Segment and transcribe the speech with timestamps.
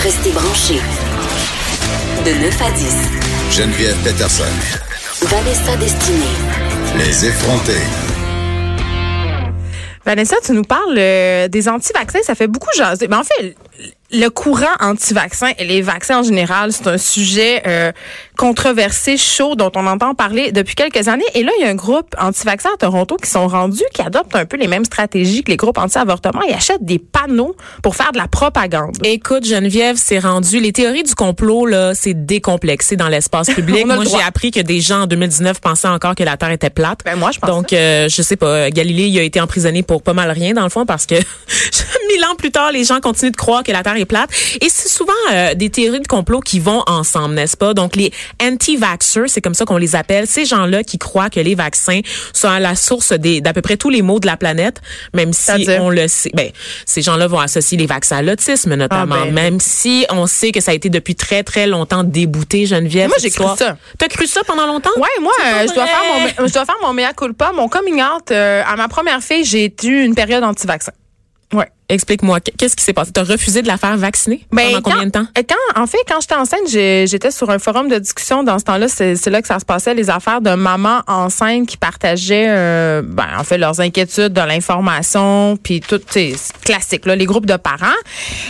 [0.00, 0.80] Restez branchés.
[2.24, 2.96] De 9 à 10,
[3.50, 4.44] Geneviève Peterson.
[5.22, 6.36] Vanessa Destinée.
[6.96, 7.82] Les effrontés.
[10.04, 13.08] Vanessa, tu nous parles euh, des anti-vaccins, ça fait beaucoup jaser.
[13.08, 13.54] Mais en fait,
[14.10, 17.92] le courant anti-vaccin et les vaccins en général, c'est un sujet euh,
[18.38, 21.24] controversé, chaud, dont on entend parler depuis quelques années.
[21.34, 24.36] Et là, il y a un groupe anti-vaccin à Toronto qui sont rendus, qui adoptent
[24.36, 26.40] un peu les mêmes stratégies que les groupes anti-avortement.
[26.48, 28.96] Ils achètent des panneaux pour faire de la propagande.
[29.02, 30.60] Écoute, Geneviève, c'est rendu.
[30.60, 33.84] Les théories du complot, là, c'est décomplexé dans l'espace public.
[33.84, 36.70] Le Moi, j'ai appris que des gens en 2019 pensaient encore que la Terre était
[36.70, 37.00] plate.
[37.04, 38.70] Ben, moi, je pense Donc, euh, je sais pas.
[38.70, 41.16] Galilée, il a été emprisonné pour pas mal rien, dans le fond, parce que
[42.08, 44.30] mille ans plus tard, les gens continuent de croire que la Terre est plate.
[44.60, 47.74] Et c'est souvent euh, des théories de complot qui vont ensemble, n'est-ce pas?
[47.74, 48.12] Donc, les
[48.42, 52.00] anti-vaxxers, c'est comme ça qu'on les appelle, ces gens-là qui croient que les vaccins
[52.32, 54.80] sont à la source d'à peu près tous les maux de la planète,
[55.14, 56.30] même si on le sait.
[56.34, 56.50] Ben,
[56.86, 59.34] ces gens-là vont associer les vaccins à l'autisme, notamment, Ah, ben.
[59.34, 63.08] même si on sait que ça a été depuis très, très longtemps débouté, Geneviève.
[63.08, 63.76] Moi, j'ai cru ça.
[63.98, 64.90] T'as cru ça pendant longtemps?
[64.96, 66.02] Ouais, moi, euh, je dois faire
[66.38, 68.30] mon, je dois faire mon mea culpa, mon coming out.
[68.30, 70.92] euh, à ma première fille, j'ai eu une période anti-vaccin.
[71.52, 71.68] Ouais.
[71.90, 73.12] Explique-moi, qu'est-ce qui s'est passé?
[73.12, 74.44] T'as refusé de la faire vacciner?
[74.52, 75.26] Ben, pendant combien de temps?
[75.34, 78.42] Quand, en fait, quand j'étais enceinte, j'étais sur un forum de discussion.
[78.44, 81.78] Dans ce temps-là, c'est là que ça se passait, les affaires de mamans enceintes qui
[81.78, 87.06] partageaient, euh, ben, en fait, leurs inquiétudes, de l'information, puis tout, tu sais, c'est classique,
[87.06, 87.86] là, les groupes de parents.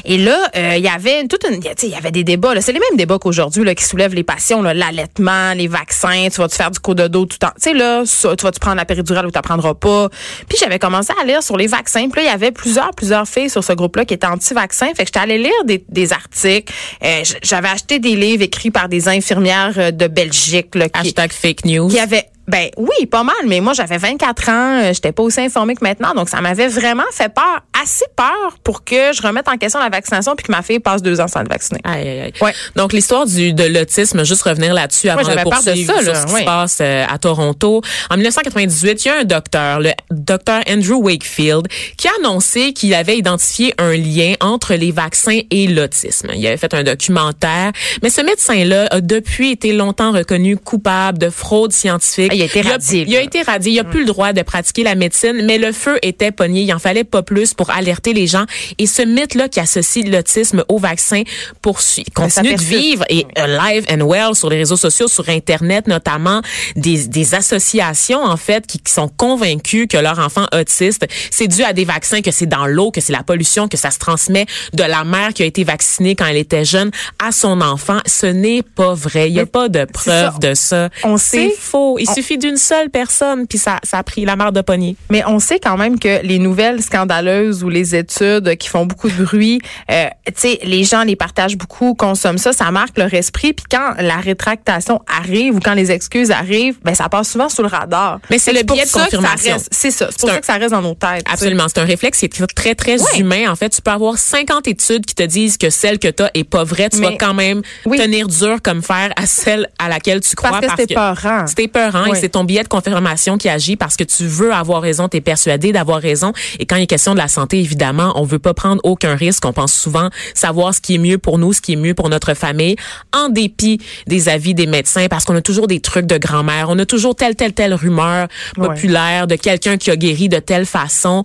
[0.04, 2.54] Et là, euh, il y avait toute une, tu il y avait des débats.
[2.54, 2.60] là.
[2.60, 6.26] C'est les mêmes débats qu'aujourd'hui, là, qui soulèvent les passions, là, l'allaitement, les vaccins.
[6.28, 8.58] Tu vas-tu faire du coup de dos tout le temps, tu sais là, tu vas-tu
[8.58, 10.08] prendre la péridurale ou tu prendras pas?
[10.48, 12.08] Puis j'avais commencé à lire sur les vaccins.
[12.08, 14.88] Puis là, il y avait plusieurs, plusieurs filles sur ce groupe-là qui étaient anti-vaccins.
[14.88, 16.72] Fait que j'étais allée lire des, des articles.
[17.04, 21.32] Euh, j'avais acheté des livres écrits par des infirmières euh, de Belgique là, qui, Hashtag
[21.32, 21.88] fake news.
[21.88, 25.40] qui avaient ben oui, pas mal, mais moi j'avais 24 ans, euh, j'étais pas aussi
[25.40, 29.48] informée que maintenant, donc ça m'avait vraiment fait peur, assez peur pour que je remette
[29.48, 31.80] en question la vaccination puis que ma fille passe deux ans sans être vaccinée.
[31.84, 32.32] Aïe, aïe, aïe.
[32.40, 32.54] Ouais.
[32.74, 36.02] Donc l'histoire du de l'autisme, juste revenir là-dessus avant Ouais, de peur de poursuivre ça,
[36.02, 37.82] sur là, ce qui se passe euh, à Toronto.
[38.08, 42.94] En 1998, il y a un docteur, le docteur Andrew Wakefield, qui a annoncé qu'il
[42.94, 46.30] avait identifié un lien entre les vaccins et l'autisme.
[46.34, 47.72] Il avait fait un documentaire,
[48.02, 52.37] mais ce médecin-là a depuis été longtemps reconnu coupable de fraude scientifique.
[52.38, 53.72] Il a été radié, Il a, été radié.
[53.72, 56.62] Il a plus le droit de pratiquer la médecine, mais le feu était pogné.
[56.62, 58.44] Il en fallait pas plus pour alerter les gens.
[58.78, 61.22] Et ce mythe-là qui associe l'autisme au vaccin
[61.62, 65.86] poursuit, Ben, continue de vivre et alive and well sur les réseaux sociaux, sur Internet
[65.88, 66.42] notamment,
[66.76, 71.62] des, des associations en fait qui, qui sont convaincus que leur enfant autiste, c'est dû
[71.62, 74.46] à des vaccins, que c'est dans l'eau, que c'est la pollution, que ça se transmet
[74.72, 76.90] de la mère qui a été vaccinée quand elle était jeune
[77.24, 77.98] à son enfant.
[78.06, 79.28] Ce n'est pas vrai.
[79.30, 79.86] Il n'y a pas de ça.
[79.86, 80.88] preuve de ça.
[81.04, 81.96] On C'est sait- faux.
[81.98, 84.96] Il on- suffit d'une seule personne, puis ça, ça a pris la mère de poignée.
[85.10, 89.08] Mais on sait quand même que les nouvelles scandaleuses ou les études qui font beaucoup
[89.08, 93.12] de bruit, euh, tu sais, les gens les partagent beaucoup, consomment ça, ça marque leur
[93.14, 93.52] esprit.
[93.52, 97.62] Puis quand la rétractation arrive ou quand les excuses arrivent, ben ça passe souvent sous
[97.62, 98.20] le radar.
[98.30, 99.56] Mais c'est le biais de confirmation.
[99.70, 100.08] C'est ça.
[100.10, 101.24] C'est pour ça que ça reste dans nos têtes.
[101.30, 101.66] Absolument.
[101.68, 103.18] C'est un réflexe qui est très, très Ouais.
[103.20, 103.50] humain.
[103.50, 106.30] En fait, tu peux avoir 50 études qui te disent que celle que tu as
[106.34, 106.88] est pas vraie.
[106.90, 107.96] Tu Mais- vas quand même Oui.
[107.98, 110.50] tenir dur comme fer à celle à laquelle tu crois.
[110.50, 111.44] Parce que c'est épeurant.
[111.46, 114.82] C'est épeurant et c'est ton billet de confirmation qui agit parce que tu veux avoir
[114.82, 116.32] raison, tu es persuadé d'avoir raison.
[116.58, 119.44] Et quand il est question de la santé, évidemment, on veut pas prendre aucun risque.
[119.44, 122.08] On pense souvent savoir ce qui est mieux pour nous, ce qui est mieux pour
[122.08, 122.76] notre famille,
[123.14, 126.66] en dépit des avis des médecins, parce qu'on a toujours des trucs de grand-mère.
[126.68, 128.66] On a toujours telle, telle, telle rumeur Ouais.
[128.68, 131.22] populaire de quelqu'un qui a guéri de telle façon.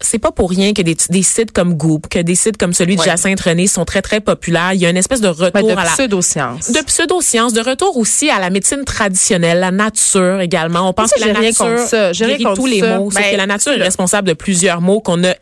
[0.00, 2.94] C'est pas pour rien que des, des sites comme Goop, que des sites comme celui
[2.94, 3.06] de Ouais.
[3.06, 4.72] Jacinthe René sont très, très populaires.
[4.72, 6.70] Il y a une espèce de retour de à la pseudo-science.
[6.70, 10.88] de pseudosciences, de retour aussi à la médecine traditionnelle, la nature également.
[10.88, 12.12] On pense Ça, que la rien nature contre ça.
[12.12, 12.96] J'ai rien contre tous les ça.
[12.98, 15.34] maux, Ben, que la nature est responsable de plusieurs maux qu'on a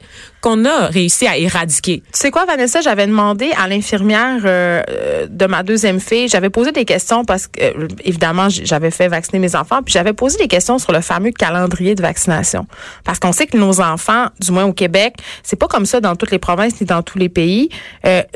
[0.47, 2.05] qu'on a réussi à éradiquer?
[2.13, 6.51] Tu sais quoi, Vanessa, j'avais demandé à l'infirmière euh, euh, de ma deuxième fille, j'avais
[6.51, 10.39] posé des questions parce que, euh, évidemment, j'avais fait vacciner mes enfants, puis j'avais posé
[10.39, 12.69] des questions sur le fameux calendrier de vaccination.
[13.03, 16.15] Parce qu'on sait que nos enfants, du moins au Québec, c'est pas comme ça dans
[16.15, 17.69] toutes les provinces ni dans tous les pays.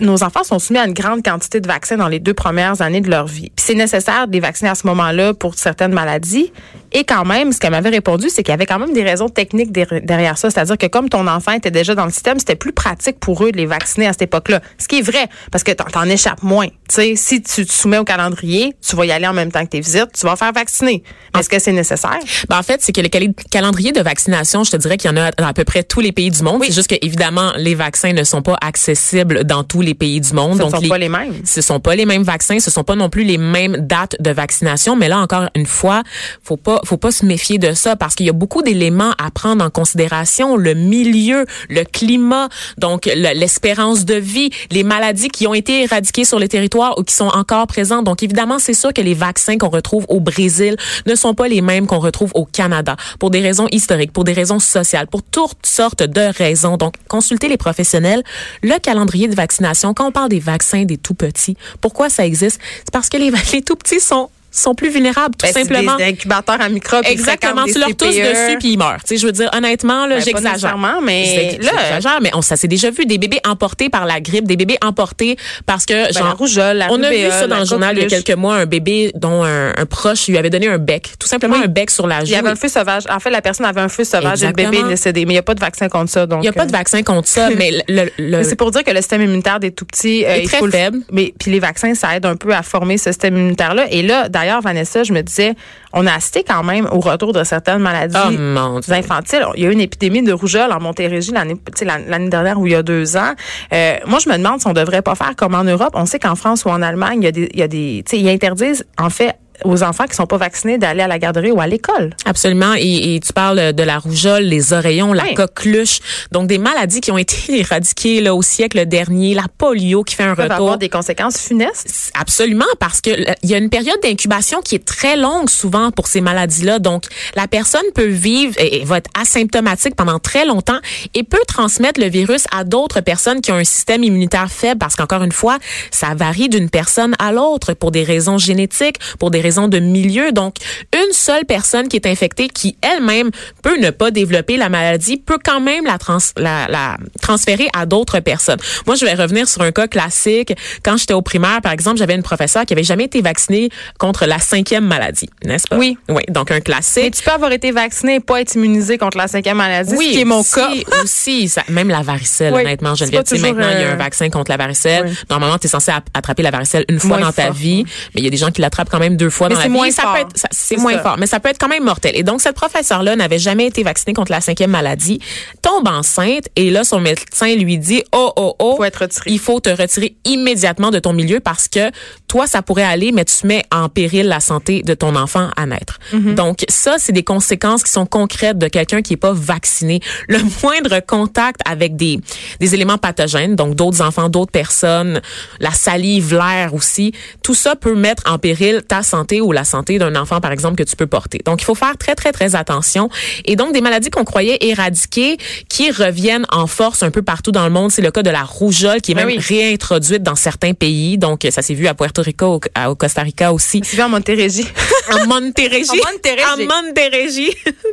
[0.00, 3.00] Nos enfants sont soumis à une grande quantité de vaccins dans les deux premières années
[3.00, 3.52] de leur vie.
[3.54, 6.52] Puis c'est nécessaire de les vacciner à ce moment-là pour certaines maladies.
[6.92, 9.28] Et quand même, ce qu'elle m'avait répondu, c'est qu'il y avait quand même des raisons
[9.28, 10.50] techniques der- derrière ça.
[10.50, 13.52] C'est-à-dire que comme ton enfant était déjà dans le système, c'était plus pratique pour eux
[13.52, 14.60] de les vacciner à cette époque-là.
[14.78, 16.66] Ce qui est vrai, parce que t'en, échappes moins.
[16.66, 19.64] Tu sais, si tu te soumets au calendrier, tu vas y aller en même temps
[19.64, 21.04] que tes visites, tu vas faire vacciner.
[21.38, 22.18] Est-ce que c'est nécessaire?
[22.48, 23.08] Ben, en fait, c'est que le
[23.50, 26.00] calendrier de vaccination, je te dirais qu'il y en a dans à peu près tous
[26.00, 26.62] les pays du monde.
[26.64, 30.32] C'est juste que évidemment, les vaccins ne sont pas accessibles dans tous les pays du
[30.32, 30.58] monde.
[30.58, 31.34] Ce ne sont pas les mêmes.
[31.44, 34.30] Ce sont pas les mêmes vaccins, ce sont pas non plus les mêmes dates de
[34.30, 34.96] vaccination.
[34.96, 36.02] Mais là encore une fois,
[36.42, 39.30] faut pas, faut pas se méfier de ça parce qu'il y a beaucoup d'éléments à
[39.30, 42.48] prendre en considération le milieu, le climat,
[42.78, 47.02] donc le- l'espérance de vie, les maladies qui ont été éradiquées sur le territoire ou
[47.02, 48.04] qui sont encore présentes.
[48.04, 51.60] Donc évidemment, c'est sûr que les vaccins qu'on retrouve au Brésil ne sont pas les
[51.62, 55.64] mêmes qu'on retrouve au Canada pour des raisons historiques, pour des raisons sociales, pour toutes
[55.66, 56.76] sortes de raisons.
[56.76, 58.22] Donc consultez les professionnels.
[58.62, 62.60] Le calendrier de vaccination, quand on parle des vaccins des tout petits, pourquoi ça existe?
[62.78, 65.96] C'est parce que les, les tout petits sont sont plus vulnérables tout Ben, c'est simplement.
[65.96, 67.04] des incubateurs à microbes.
[67.06, 68.98] Exactement, tu leur des tousses dessus puis ils meurent.
[69.06, 70.76] Tu sais, je veux dire honnêtement là, Ben, j'exagère.
[71.02, 74.46] mais là- j'exagère, mais on ça s'est déjà vu des bébés emportés par la grippe,
[74.46, 75.36] des bébés emportés
[75.66, 78.02] parce que Ben, genre la rougeole, la on a vu ça dans le journal il
[78.02, 81.12] y a quelques mois un bébé dont un, un proche lui avait donné un bec,
[81.18, 81.62] tout simplement Oui.
[81.64, 82.26] un bec sur la joue.
[82.26, 83.04] Il y avait un feu sauvage.
[83.10, 85.24] En fait, la personne avait un feu sauvage et le bébé est décédé.
[85.26, 86.26] Mais il n'y a pas de vaccin contre ça.
[86.26, 88.70] Donc, Il y a pas de euh, vaccin contre ça, mais le, le- c'est pour
[88.70, 90.98] dire que le système immunitaire des tout petits euh, Est très faible.
[91.12, 93.86] Mais puis les vaccins, ça aide un peu à former ce système immunitaire-là.
[93.90, 95.54] Et là, d'ailleurs, Vanessa, je me disais,
[95.92, 99.46] on a assisté quand même au retour de certaines maladies Oh infantiles.
[99.56, 102.76] Il y a eu une épidémie de rougeole en Montérégie l'année, dernière ou il y
[102.76, 103.32] a deux ans.
[103.72, 105.90] Euh, moi, je me demande si on devrait pas faire comme en Europe.
[105.94, 108.02] On sait qu'en France ou en Allemagne, il y a des, il y a des,
[108.06, 111.18] tu sais, ils interdisent en fait aux enfants qui sont pas vaccinés d'aller à la
[111.18, 112.10] garderie ou à l'école.
[112.24, 112.74] Absolument.
[112.76, 115.34] Et, et tu parles de la rougeole, les oreillons, la Oui.
[115.34, 115.98] coqueluche.
[116.32, 119.34] Donc, des maladies qui ont été éradiquées là, au siècle dernier.
[119.34, 120.56] La polio qui fait un peuvent retour.
[120.56, 122.10] avoir des conséquences funestes.
[122.18, 125.90] Absolument, parce que euh, il y a une période d'incubation qui est très longue souvent
[125.90, 126.78] pour ces maladies-là.
[126.78, 127.04] Donc,
[127.36, 130.78] la personne peut vivre et, et va être asymptomatique pendant très longtemps
[131.14, 134.96] et peut transmettre le virus à d'autres personnes qui ont un système immunitaire faible parce
[134.96, 135.58] qu'encore une fois,
[135.90, 140.32] ça varie d'une personne à l'autre pour des raisons génétiques, pour des raisons de milieu.
[140.32, 140.54] Donc,
[140.94, 143.30] une seule personne qui est infectée, qui elle-même
[143.62, 147.86] peut ne pas développer la maladie, peut quand même la, trans la, la transférer à
[147.86, 148.58] d'autres personnes.
[148.86, 150.52] Moi, je vais revenir sur un cas classique.
[150.84, 154.26] Quand j'étais au primaire, par exemple, j'avais une professeure qui avait jamais été vaccinée contre
[154.26, 155.76] la cinquième maladie, n'est-ce pas?
[155.76, 155.96] Oui.
[156.08, 157.14] Oui, donc un Mais classique.
[157.14, 160.12] tu peux avoir été vacciné et pas être immunisé contre la cinquième maladie, Oui, ce
[160.12, 160.68] qui est mon aussi, cas.
[161.02, 163.92] aussi, ça- même la varicelle, Oui, honnêtement, pas Tu sais, maintenant, il y a un
[163.92, 165.06] euh, vaccin contre la varicelle.
[165.06, 165.14] Oui.
[165.30, 167.52] Normalement, tu es censé attraper la varicelle une fois Moins dans ta fort.
[167.54, 169.58] vie, mais il y a des gens qui l'attrapent quand même deux fois Mais dans
[169.58, 169.74] la c'est vie.
[169.74, 170.14] moins ça fort.
[170.14, 171.02] peut être, c'est moins ça.
[171.02, 172.12] fort, mais ça peut être quand même mortel.
[172.14, 175.20] Et donc, cette professeure-là n'avait jamais été vaccinée contre la cinquième maladie,
[175.62, 178.76] tombe enceinte, et là, son médecin lui dit, oh, oh, oh.
[178.76, 179.30] Faut être retiré.
[179.30, 181.90] Il faut te retirer immédiatement de ton milieu parce que
[182.28, 185.66] toi, ça pourrait aller, mais tu mets en péril la santé de ton enfant à
[185.66, 185.98] naître.
[186.12, 186.34] Mm-hmm.
[186.34, 190.00] Donc, ça, c'est des conséquences qui sont concrètes de quelqu'un qui est pas vacciné.
[190.28, 192.20] Le moindre contact avec des,
[192.60, 195.20] des éléments pathogènes, donc d'autres enfants, d'autres personnes,
[195.58, 199.98] la salive, l'air aussi, tout ça peut mettre en péril ta santé ou la santé
[199.98, 201.38] d'un enfant, par exemple, que tu peux porter.
[201.44, 203.08] Donc, il faut faire très, très, très attention.
[203.44, 205.36] Et donc, des maladies qu'on croyait éradiquées
[205.68, 208.42] qui reviennent en force un peu partout dans le monde, c'est le cas de la
[208.42, 209.44] rougeole qui est Ben même oui.
[209.46, 211.18] réintroduite dans certains pays.
[211.18, 213.80] Donc, ça s'est vu à Puerto Rico, au, Costa Rica aussi.
[213.82, 214.66] Tu vis en Montérégie.
[215.12, 215.90] En Montérégie.
[215.90, 216.44] En Montérégie.
[216.52, 217.50] En Montérégie.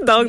[0.08, 0.28] Donc,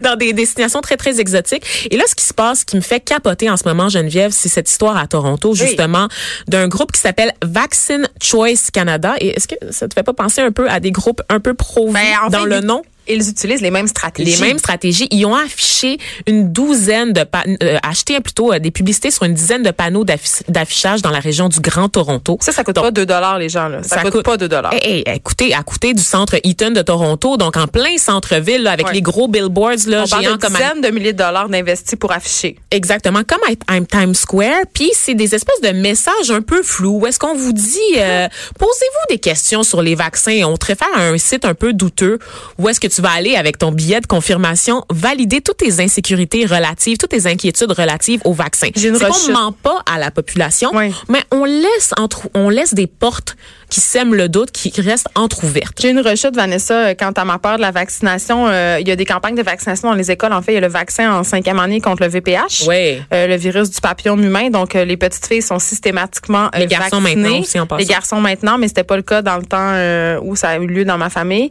[0.00, 1.88] dans des destinations très, très exotiques.
[1.90, 4.32] Et là, ce qui se passe, ce qui me fait capoter en ce moment, Geneviève,
[4.32, 6.08] c'est cette histoire à Toronto, justement,
[6.48, 9.14] d'un groupe qui s'appelle Vaccine Choice Canada.
[9.20, 11.54] Et est-ce que ça te fait pas penser un peu à des groupes un peu
[11.54, 12.82] pro-vie Ben, en dans fait, le nom?
[13.08, 14.40] Ils utilisent les mêmes stratégies.
[14.40, 15.08] les mêmes stratégies.
[15.10, 17.22] Ils ont affiché une douzaine de
[17.62, 21.18] euh, acheté plutôt euh, des publicités sur une dizaine de panneaux d'affi- d'affichage dans la
[21.20, 22.38] région du Grand Toronto.
[22.40, 23.82] Ça, ça coûte Donc, pas 2 dollars, les gens, là.
[23.82, 24.72] Ça, coûte, pas 2 dollars.
[24.74, 28.86] Hey, hey, écoutez, à côté du centre Eaton de Toronto, donc en plein centre-ville, avec
[28.86, 28.92] Ouais.
[28.94, 31.48] les gros billboards là, On parle géants de comme à- dizaines de milliers de dollars
[31.48, 32.56] d'investis pour afficher.
[32.70, 34.62] Exactement, comme à, à Times Square.
[34.72, 36.98] Puis c'est des espèces de messages un peu flous.
[37.00, 38.28] Où est-ce qu'on vous dit, euh,
[38.58, 40.40] posez-vous des questions sur les vaccins.
[40.44, 42.18] On te réfère à un site un peu douteux.
[42.58, 46.44] Où est-ce que tu vas aller avec ton billet de confirmation, valider toutes tes insécurités
[46.46, 48.68] relatives, toutes tes inquiétudes relatives au vaccin.
[48.74, 49.30] C'est qu'on rechute.
[49.32, 50.92] ment pas à la population, Oui.
[51.08, 53.36] mais on laisse entre, on laisse des portes
[53.72, 55.78] qui sèment le doute, qui restent entrouvertes.
[55.80, 58.46] J'ai une rechute, Vanessa, euh, quant à ma peur de la vaccination.
[58.48, 60.34] Euh, il y a des campagnes de vaccination dans les écoles.
[60.34, 63.00] En fait, il y a le vaccin en cinquième année contre le VPH, Ouais.
[63.14, 64.50] euh, le virus du papillome humain.
[64.50, 67.22] Donc, euh, les petites filles sont systématiquement euh, Les garçons vaccinées.
[67.22, 67.78] maintenant aussi, en passant.
[67.78, 70.66] Les garçons maintenant, mais c'était pas le cas dans le temps où ça a eu
[70.66, 71.48] lieu dans ma famille.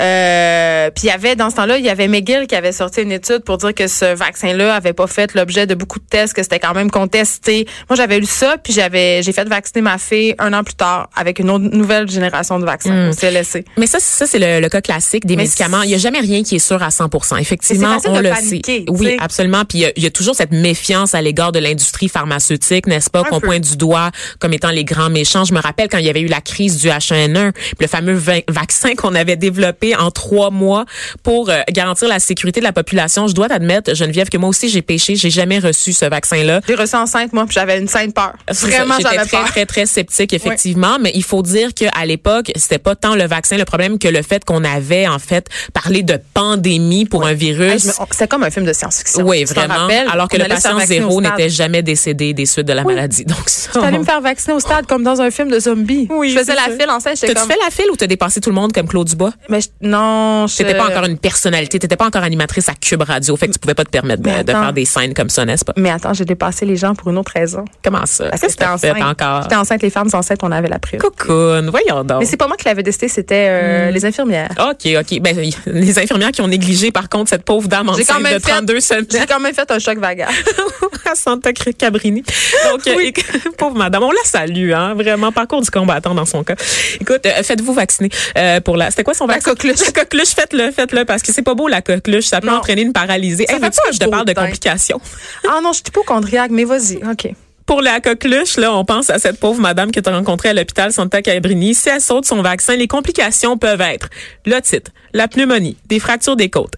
[0.00, 3.02] Euh, puis il y avait dans ce temps-là, il y avait McGill qui avait sorti
[3.02, 6.34] une étude pour dire que ce vaccin-là avait pas fait l'objet de beaucoup de tests,
[6.34, 7.66] que c'était quand même contesté.
[7.88, 11.08] Moi, j'avais lu ça, puis j'avais j'ai fait vacciner ma fille un an plus tard
[11.16, 13.64] avec une autre nouvelle génération de vaccins au CLSC.
[13.76, 15.82] Mais ça, ça c'est le, le cas classique des Mais médicaments.
[15.82, 18.78] Il n'y a jamais rien qui est sûr à 100 Effectivement, on de le paniquer,
[18.80, 18.84] sait.
[18.88, 19.64] Oui, absolument.
[19.64, 22.86] Puis il y a- il y, a toujours cette méfiance à l'égard de l'industrie pharmaceutique,
[22.86, 25.44] n'est-ce pas, qu'on pointe du doigt comme étant les grands méchants.
[25.44, 28.14] Je me rappelle quand il y avait eu la crise du H1N1, puis le fameux
[28.14, 30.84] va- vaccin qu'on avait développé en trois mois
[31.22, 33.26] pour euh, garantir la sécurité de la population.
[33.28, 35.14] Je dois t'admettre, Geneviève, que moi aussi j'ai péché.
[35.16, 36.60] J'ai jamais reçu ce vaccin-là.
[36.66, 38.32] J'ai reçu enceinte, moi, puis j'avais une sainte peur.
[38.48, 39.44] C'est ça, Vraiment, J'étais j'avais très, peur.
[39.48, 40.98] très, très sceptique, effectivement.
[41.00, 44.22] Mais il faut dire qu'à l'époque, c'était pas tant le vaccin le problème que le
[44.22, 47.90] fait qu'on avait, en fait, parlé de pandémie pour un virus.
[48.10, 49.26] C'était comme un film de science-fiction.
[49.26, 49.88] oui, Tu vraiment.
[50.10, 53.24] Alors que le patient zéro n'était jamais décédé des suites de la maladie.
[53.24, 56.08] Donc, ça, J'étais allée me faire vacciner au stade comme dans un film de zombies.
[56.10, 56.78] Oui, je faisais c'est la ça.
[56.78, 57.56] file enceinte, j'étais T'as-tu comme...
[57.56, 59.32] fait la file ou t'as dépassé tout le monde comme Claude Dubois?
[59.48, 60.56] Mais je- non, je...
[60.56, 63.58] T'étais pas encore une personnalité, t'étais pas encore animatrice à Cube Radio, fait que tu
[63.58, 65.72] pouvais pas te permettre de, faire des scènes comme ça, n'est-ce pas?
[65.76, 67.64] Mais attends, j'ai dépassé les gens pour une autre raison.
[67.84, 68.28] Comment ça?
[68.30, 69.02] Parce que j'étais enceinte.
[69.02, 69.42] encore?
[69.42, 71.00] J'étais enceinte, les femmes enceintes, on avait la prise.
[71.42, 72.20] Cocoon, voyons donc.
[72.20, 73.94] Mais c'est pas moi qui l'avais décidé, c'était euh, Hmm.
[73.94, 74.50] les infirmières.
[74.58, 75.20] OK, OK.
[75.20, 78.34] Ben, les infirmières qui ont négligé, par contre, cette pauvre dame J'ai quand enceinte même
[78.34, 79.06] de 32 semaines.
[79.10, 80.28] J'ai quand même fait un choc vagal.
[81.10, 82.22] à Santa Cabrini.
[82.70, 83.24] Donc, euh, éc-
[83.58, 86.54] pauvre madame, on la salue, hein, vraiment, parcours du combattant dans son cas.
[87.00, 88.08] Écoute, euh, faites-vous vacciner
[88.38, 88.90] euh, pour la...
[88.90, 89.50] C'était quoi son La vaccin?
[89.50, 89.80] coqueluche.
[89.84, 92.26] La coqueluche, faites-le, faites-le, parce que c'est pas beau, la coqueluche.
[92.26, 92.54] Ça peut Non.
[92.58, 93.44] entraîner une paralysie.
[93.48, 95.00] Ça Hey, fait pas que je te parle de complications?
[95.48, 96.96] ah non, je suis hypochondriaque, mais vas-y.
[97.10, 97.32] OK.
[97.66, 100.92] Pour la coqueluche, là, on pense à cette pauvre madame que tu rencontrée à l'hôpital
[100.92, 101.74] Santa Cabrini.
[101.74, 104.08] Si elle saute son vaccin, les complications peuvent être
[104.46, 106.74] l'otite, la pneumonie, des fractures des côtes,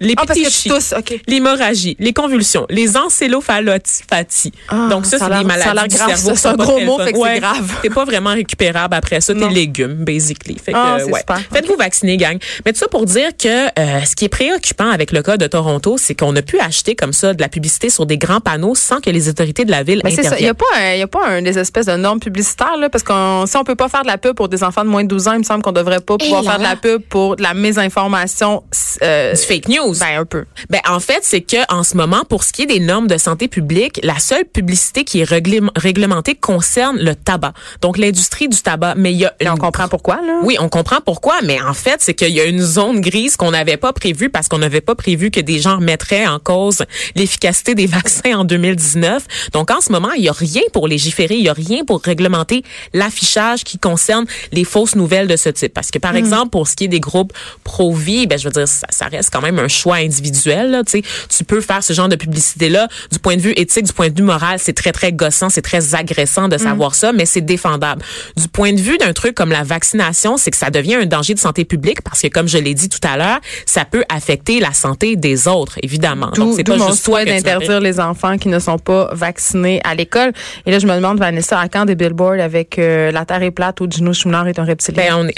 [0.00, 1.20] les que pétichis, tousses, OK.
[1.26, 4.52] l'hémorragie, les convulsions, les encéphalopathies.
[4.68, 6.32] Ah, Donc ça, c'est des l'air- ça a l'air maladies du cerveau.
[6.36, 7.72] C'est un gros mot, fait que c'est grave.
[7.82, 9.34] T'es pas vraiment récupérable après ça.
[9.34, 10.56] T'es légumes, basically.
[10.62, 11.20] Fait que, Ah, c'est ouais.
[11.20, 11.40] super.
[11.52, 12.38] Faites-vous vacciner, gang.
[12.64, 15.46] Mais tout ça pour dire que euh, ce qui est préoccupant avec le cas de
[15.46, 18.74] Toronto, c'est qu'on a pu acheter comme ça de la publicité sur des grands panneaux
[18.74, 20.16] sans que les autorités de la ville Mais ça.
[20.16, 20.50] Il n'y interviennent.
[20.50, 23.44] a pas, un- y a pas un, des espèces de normes publicitaires, là, parce qu'on,
[23.46, 25.28] si on peut pas faire de la pub pour des enfants de moins de 12
[25.28, 27.42] ans, il me semble qu'on devrait pas pouvoir là faire de la pub pour de
[27.42, 28.62] la mésinformation.
[29.02, 29.94] Euh, Du fake news.
[29.98, 30.44] ben, un peu.
[30.70, 33.16] Ben en fait, c'est que en ce moment, pour ce qui est des normes de
[33.18, 35.28] santé publique, la seule publicité qui est
[35.76, 37.52] réglementée concerne le tabac.
[37.80, 38.94] Donc l'industrie du tabac.
[38.96, 40.40] Mais il y a on comprend pourquoi, là?
[40.42, 43.50] Oui, on comprend pourquoi, mais en fait, c'est qu'il y a une zone grise qu'on
[43.50, 46.84] n'avait pas prévue parce qu'on n'avait pas prévu que des gens remettraient en cause
[47.16, 49.50] l'efficacité des vaccins en 2019.
[49.52, 52.02] Donc, en ce moment, il y a rien pour légiférer, il y a rien pour
[52.02, 55.72] réglementer l'affichage qui concerne les fausses nouvelles de ce type.
[55.72, 57.32] Parce que, par exemple, pour ce qui est des groupes
[57.68, 61.44] pro-vie, ben, je veux dire, ça, ça reste quand même un choix individuel, là, tu
[61.44, 62.88] peux faire ce genre de publicité-là.
[63.12, 65.60] Du point de vue éthique, du point de vue moral, c'est très, très gossant, c'est
[65.60, 68.02] très agressant de savoir ça, mais c'est défendable.
[68.38, 71.34] Du point de vue d'un truc comme la vaccination, c'est que ça devient un danger
[71.34, 74.60] de santé publique parce que, comme je l'ai dit tout à l'heure, ça peut affecter
[74.60, 76.30] la santé des autres, évidemment.
[76.34, 79.94] Donc, c'est pas mon juste souhait d'interdire les enfants qui ne sont pas vaccinés à
[79.94, 80.32] l'école.
[80.64, 83.50] Et là, je me demande, Vanessa, à quand des billboards avec euh, La Terre est
[83.50, 85.02] plate ou Gino Chouinard est un reptilien?
[85.02, 85.34] Ben, on est,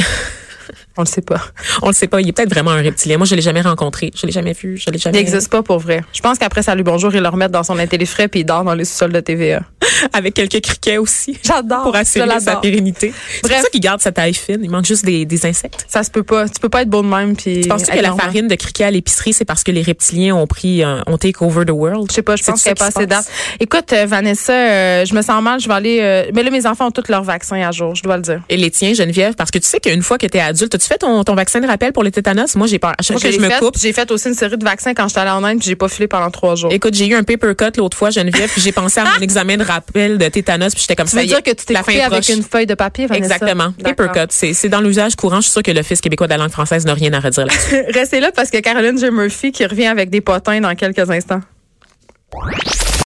[1.01, 1.41] on le sait pas.
[1.83, 2.21] on le sait pas.
[2.21, 3.17] Il est peut-être vraiment un reptilien.
[3.17, 4.11] Moi, je l'ai jamais rencontré.
[4.15, 4.77] Je l'ai jamais vu.
[4.77, 5.19] Je l'ai Il jamais.
[5.19, 6.03] n'existe pas pour vrai.
[6.13, 8.75] Je pense qu'après Salut Bonjour, ils le remettent dans son intelligent puis il dort dans
[8.75, 9.63] les sous-sols de TVA.
[10.13, 11.39] Avec quelques criquets aussi.
[11.43, 11.83] J'adore.
[11.83, 13.13] Pour assurer sa pérennité.
[13.35, 14.61] C'est pour ça qu'il garde sa taille fine.
[14.63, 15.85] Il manque juste des, des insectes.
[15.89, 16.49] Ça se peut pas.
[16.49, 17.63] Tu peux pas être beau de même puis.
[17.63, 20.47] Tu penses que la farine de criquet à l'épicerie, c'est parce que les reptiliens ont
[20.47, 22.07] pris, euh, ont take over the world?
[22.11, 23.27] Je sais pas, je pense qu'elle pas se assez date.
[23.59, 26.31] Écoute, euh, Vanessa, euh, je me sens mal, je vais aller.
[26.35, 28.41] mais là, mes enfants ont tous leurs vaccins à jour, je dois le dire.
[28.49, 30.99] Et les tiens, Geneviève, parce que tu sais qu'une fois que tu es adulte, fait
[30.99, 32.57] ton, ton vaccin de rappel pour le tétanos?
[32.57, 32.95] Moi, j'ai peur.
[32.99, 34.93] À chaque fois que je me fait, coupe, J'ai fait aussi une série de vaccins
[34.95, 36.73] quand j'étais allée en Inde, puis j'ai pas filé pendant trois jours.
[36.73, 39.57] Écoute, j'ai eu un paper cut l'autre fois, Geneviève, puis j'ai pensé à mon examen
[39.57, 41.19] de rappel de tétanos, puis j'étais comme tu ça.
[41.19, 43.35] veux y dire que tu t'es coupé est avec une feuille de papier, Vanessa?
[43.37, 43.73] Exactement.
[43.83, 44.27] Paper cut.
[44.31, 45.37] C'est c'est dans l'usage courant.
[45.37, 47.83] Je suis sûre que l'Office québécois de la langue française n'a rien à redire là-dessus.
[47.95, 49.11] Restez là parce que Caroline J.
[49.11, 51.41] Murphy qui revient avec des potins dans quelques instants.